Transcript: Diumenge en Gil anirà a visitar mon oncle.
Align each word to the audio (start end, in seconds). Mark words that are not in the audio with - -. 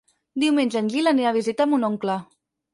Diumenge 0.43 0.81
en 0.81 0.89
Gil 0.95 1.13
anirà 1.13 1.29
a 1.33 1.35
visitar 1.37 1.71
mon 1.77 1.89
oncle. 1.93 2.19